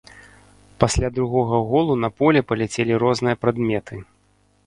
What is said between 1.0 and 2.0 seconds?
другога голу